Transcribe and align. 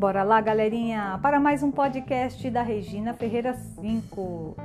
Bora 0.00 0.22
lá, 0.22 0.40
galerinha, 0.40 1.18
para 1.20 1.38
mais 1.38 1.62
um 1.62 1.70
podcast 1.70 2.48
da 2.48 2.62
Regina 2.62 3.12
Ferreira 3.12 3.52
5. 3.52 4.56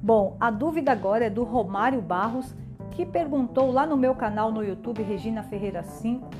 Bom, 0.00 0.36
a 0.38 0.52
dúvida 0.52 0.92
agora 0.92 1.24
é 1.24 1.28
do 1.28 1.42
Romário 1.42 2.00
Barros, 2.00 2.54
que 2.92 3.04
perguntou 3.04 3.72
lá 3.72 3.84
no 3.84 3.96
meu 3.96 4.14
canal 4.14 4.52
no 4.52 4.62
YouTube 4.62 5.02
Regina 5.02 5.42
Ferreira 5.42 5.82
5 5.82 6.30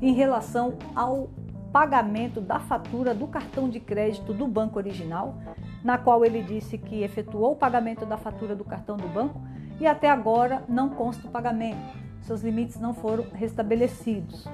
em 0.00 0.12
relação 0.12 0.74
ao 0.94 1.30
pagamento 1.72 2.40
da 2.40 2.60
fatura 2.60 3.12
do 3.12 3.26
cartão 3.26 3.68
de 3.68 3.80
crédito 3.80 4.32
do 4.32 4.46
banco 4.46 4.78
original, 4.78 5.34
na 5.82 5.98
qual 5.98 6.24
ele 6.24 6.42
disse 6.44 6.78
que 6.78 7.02
efetuou 7.02 7.54
o 7.54 7.56
pagamento 7.56 8.06
da 8.06 8.16
fatura 8.16 8.54
do 8.54 8.62
cartão 8.62 8.96
do 8.96 9.08
banco 9.08 9.40
e 9.80 9.86
até 9.86 10.08
agora 10.08 10.62
não 10.68 10.90
consta 10.90 11.26
o 11.26 11.30
pagamento. 11.32 11.98
Seus 12.20 12.40
limites 12.40 12.78
não 12.78 12.94
foram 12.94 13.26
restabelecidos. 13.32 14.46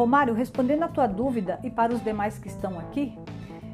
Romário, 0.00 0.32
respondendo 0.32 0.82
a 0.84 0.88
tua 0.88 1.06
dúvida 1.06 1.60
e 1.62 1.68
para 1.68 1.92
os 1.92 2.02
demais 2.02 2.38
que 2.38 2.48
estão 2.48 2.78
aqui, 2.78 3.18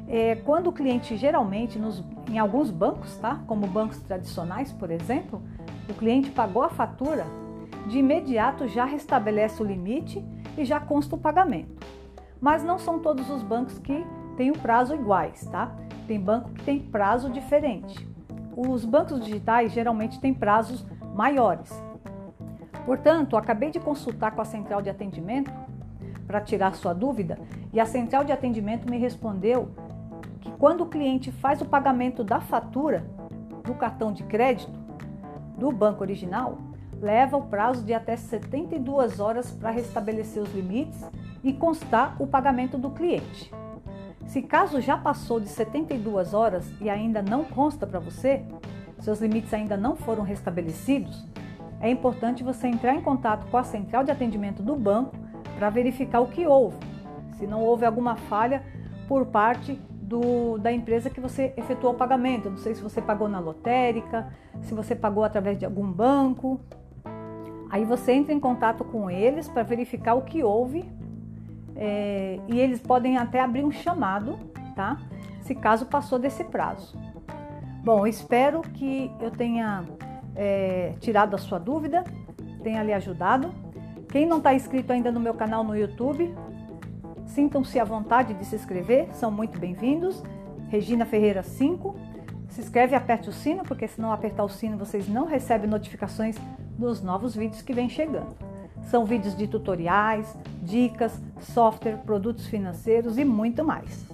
é, 0.09 0.35
quando 0.35 0.67
o 0.67 0.73
cliente 0.73 1.15
geralmente 1.15 1.79
nos, 1.79 2.03
em 2.29 2.37
alguns 2.37 2.69
bancos, 2.69 3.15
tá? 3.15 3.41
Como 3.47 3.65
bancos 3.65 4.01
tradicionais, 4.01 4.73
por 4.73 4.91
exemplo, 4.91 5.41
o 5.89 5.93
cliente 5.93 6.29
pagou 6.29 6.63
a 6.63 6.69
fatura, 6.69 7.25
de 7.87 7.99
imediato 7.99 8.67
já 8.67 8.83
restabelece 8.83 9.63
o 9.63 9.65
limite 9.65 10.21
e 10.57 10.65
já 10.65 10.81
consta 10.81 11.15
o 11.15 11.17
pagamento. 11.17 11.81
Mas 12.41 12.61
não 12.61 12.77
são 12.77 12.99
todos 12.99 13.29
os 13.29 13.41
bancos 13.41 13.79
que 13.79 14.05
têm 14.35 14.51
o 14.51 14.59
prazo 14.59 14.95
iguais, 14.95 15.47
tá? 15.49 15.73
Tem 16.09 16.19
banco 16.19 16.49
que 16.49 16.63
tem 16.63 16.77
prazo 16.77 17.29
diferente. 17.29 18.05
Os 18.53 18.83
bancos 18.83 19.23
digitais 19.23 19.71
geralmente 19.71 20.19
têm 20.19 20.33
prazos 20.33 20.85
maiores. 21.15 21.71
Portanto, 22.85 23.37
acabei 23.37 23.69
de 23.69 23.79
consultar 23.79 24.31
com 24.31 24.41
a 24.41 24.45
central 24.45 24.81
de 24.81 24.89
atendimento 24.89 25.49
para 26.27 26.41
tirar 26.41 26.75
sua 26.75 26.93
dúvida 26.93 27.39
e 27.71 27.79
a 27.79 27.85
central 27.85 28.23
de 28.23 28.33
atendimento 28.33 28.89
me 28.89 28.97
respondeu 28.97 29.71
que 30.41 30.51
quando 30.51 30.81
o 30.81 30.87
cliente 30.87 31.31
faz 31.31 31.61
o 31.61 31.65
pagamento 31.65 32.23
da 32.23 32.41
fatura 32.41 33.05
do 33.63 33.73
cartão 33.73 34.11
de 34.11 34.23
crédito 34.23 34.77
do 35.57 35.71
banco 35.71 36.01
original, 36.03 36.59
leva 37.01 37.37
o 37.37 37.47
prazo 37.47 37.83
de 37.83 37.93
até 37.93 38.15
72 38.15 39.19
horas 39.19 39.51
para 39.51 39.71
restabelecer 39.71 40.43
os 40.43 40.53
limites 40.53 41.03
e 41.43 41.53
constar 41.53 42.15
o 42.19 42.27
pagamento 42.27 42.77
do 42.77 42.89
cliente. 42.89 43.51
Se 44.25 44.41
caso 44.41 44.81
já 44.81 44.97
passou 44.97 45.39
de 45.39 45.47
72 45.47 46.33
horas 46.33 46.69
e 46.81 46.89
ainda 46.89 47.21
não 47.21 47.45
consta 47.45 47.87
para 47.87 47.99
você, 47.99 48.43
seus 48.99 49.21
limites 49.21 49.53
ainda 49.53 49.77
não 49.77 49.95
foram 49.95 50.23
restabelecidos, 50.23 51.25
é 51.79 51.89
importante 51.89 52.43
você 52.43 52.67
entrar 52.67 52.95
em 52.95 53.01
contato 53.01 53.47
com 53.49 53.57
a 53.57 53.63
central 53.63 54.03
de 54.03 54.11
atendimento 54.11 54.63
do 54.63 54.75
banco 54.75 55.15
para 55.57 55.69
verificar 55.69 56.19
o 56.19 56.27
que 56.27 56.45
houve, 56.45 56.77
se 57.37 57.47
não 57.47 57.61
houve 57.61 57.85
alguma 57.85 58.15
falha 58.15 58.63
por 59.07 59.25
parte 59.25 59.79
do, 60.07 60.57
da 60.57 60.71
empresa 60.71 61.09
que 61.09 61.19
você 61.19 61.53
efetuou 61.57 61.93
o 61.93 61.97
pagamento. 61.97 62.49
Não 62.49 62.57
sei 62.57 62.73
se 62.73 62.81
você 62.81 63.01
pagou 63.01 63.27
na 63.27 63.39
lotérica, 63.39 64.31
se 64.61 64.73
você 64.73 64.95
pagou 64.95 65.23
através 65.23 65.57
de 65.57 65.65
algum 65.65 65.91
banco. 65.91 66.59
Aí 67.69 67.83
você 67.83 68.13
entra 68.13 68.33
em 68.33 68.39
contato 68.39 68.85
com 68.85 69.09
eles 69.09 69.49
para 69.49 69.63
verificar 69.63 70.13
o 70.13 70.21
que 70.21 70.43
houve 70.43 70.89
é, 71.75 72.39
e 72.47 72.59
eles 72.59 72.81
podem 72.81 73.17
até 73.17 73.41
abrir 73.41 73.63
um 73.63 73.71
chamado, 73.71 74.39
tá? 74.75 74.97
Se 75.41 75.53
caso 75.53 75.85
passou 75.85 76.17
desse 76.17 76.43
prazo. 76.43 76.97
Bom, 77.83 78.07
espero 78.07 78.61
que 78.61 79.11
eu 79.19 79.29
tenha 79.31 79.83
é, 80.35 80.93
tirado 80.99 81.35
a 81.35 81.37
sua 81.37 81.59
dúvida, 81.59 82.03
tenha 82.63 82.81
lhe 82.83 82.93
ajudado. 82.93 83.53
Quem 84.09 84.25
não 84.25 84.37
está 84.37 84.53
inscrito 84.53 84.93
ainda 84.93 85.11
no 85.11 85.19
meu 85.19 85.33
canal 85.33 85.65
no 85.65 85.75
YouTube, 85.75 86.33
sintam-se 87.25 87.77
à 87.77 87.83
vontade 87.83 88.33
de 88.33 88.45
se 88.45 88.55
inscrever, 88.55 89.09
são 89.13 89.29
muito 89.29 89.59
bem-vindos. 89.59 90.23
Regina 90.69 91.05
Ferreira 91.05 91.43
5. 91.43 91.93
Se 92.49 92.61
inscreve 92.61 92.93
e 92.93 92.95
aperte 92.95 93.27
o 93.29 93.33
sino, 93.33 93.63
porque 93.63 93.85
se 93.85 93.99
não 93.99 94.13
apertar 94.13 94.45
o 94.45 94.49
sino 94.49 94.77
vocês 94.77 95.09
não 95.09 95.25
recebem 95.25 95.69
notificações 95.69 96.37
dos 96.77 97.01
novos 97.01 97.35
vídeos 97.35 97.61
que 97.61 97.73
vem 97.73 97.89
chegando. 97.89 98.33
São 98.83 99.03
vídeos 99.03 99.35
de 99.35 99.45
tutoriais, 99.45 100.33
dicas, 100.63 101.21
software, 101.41 101.97
produtos 102.05 102.47
financeiros 102.47 103.17
e 103.17 103.25
muito 103.25 103.63
mais. 103.65 104.05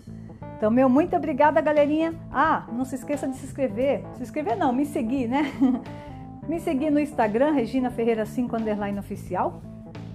Então, 0.58 0.72
meu 0.72 0.90
muito 0.90 1.16
obrigada, 1.16 1.62
galerinha. 1.62 2.16
Ah, 2.32 2.66
não 2.72 2.84
se 2.84 2.96
esqueça 2.96 3.28
de 3.28 3.36
se 3.36 3.46
inscrever. 3.46 4.04
Se 4.16 4.24
inscrever 4.24 4.58
não, 4.58 4.74
me 4.74 4.88
seguir, 4.88 5.28
né? 5.28 5.52
me 6.50 6.60
seguir 6.60 6.90
no 6.90 7.00
Instagram, 7.00 7.52
Regina 7.52 7.92
Ferreira 7.92 8.26
5 8.26 8.56
underline 8.56 8.98
oficial 8.98 9.62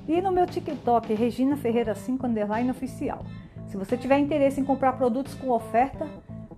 e 0.08 0.22
no 0.22 0.32
meu 0.32 0.46
TikTok, 0.46 1.12
Regina 1.12 1.54
Ferreira 1.56 1.94
5 1.94 2.26
underline 2.26 2.70
oficial. 2.70 3.24
Se 3.66 3.76
você 3.76 3.94
tiver 3.94 4.18
interesse 4.18 4.58
em 4.58 4.64
comprar 4.64 4.94
produtos 4.94 5.34
com 5.34 5.50
oferta, 5.50 6.06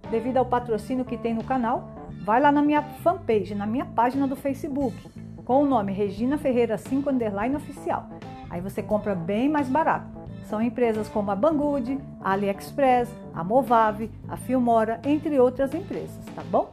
devido 0.09 0.37
ao 0.37 0.47
patrocínio 0.47 1.05
que 1.05 1.19
tem 1.19 1.35
no 1.35 1.43
canal, 1.43 1.91
vai 2.25 2.41
lá 2.41 2.53
na 2.53 2.63
minha 2.63 2.81
fanpage, 2.81 3.55
na 3.55 3.67
minha 3.67 3.85
página 3.85 4.29
do 4.29 4.37
Facebook, 4.37 4.97
com 5.45 5.65
o 5.65 5.67
nome 5.67 5.93
Regina 5.93 6.39
Ferreira 6.39 6.79
5 6.79 7.11
underline 7.11 7.57
oficial. 7.57 8.09
Aí 8.49 8.61
você 8.61 8.83
compra 8.83 9.17
bem 9.17 9.49
mais 9.49 9.69
barato. 9.69 10.07
São 10.45 10.63
empresas 10.63 11.09
como 11.09 11.31
a 11.31 11.37
Banggood, 11.37 11.99
a 12.21 12.33
AliExpress, 12.33 13.13
a 13.35 13.43
Movave, 13.43 14.11
a 14.29 14.37
Filmora, 14.37 15.01
entre 15.05 15.39
outras 15.41 15.75
empresas, 15.75 16.25
tá 16.35 16.43
bom? 16.51 16.73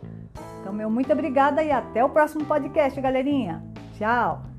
Então, 0.61 0.73
meu 0.73 0.89
muito 0.89 1.11
obrigada 1.11 1.63
e 1.63 1.71
até 1.71 2.03
o 2.03 2.09
próximo 2.09 2.45
podcast, 2.45 2.99
galerinha. 2.99 3.63
Tchau! 3.97 4.56